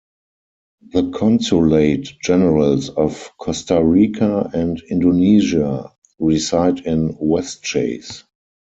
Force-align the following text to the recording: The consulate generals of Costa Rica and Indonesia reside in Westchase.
The 0.93 1.11
consulate 1.11 2.07
generals 2.23 2.89
of 2.89 3.29
Costa 3.37 3.83
Rica 3.83 4.49
and 4.51 4.81
Indonesia 4.89 5.93
reside 6.17 6.79
in 6.87 7.13
Westchase. 7.19 8.23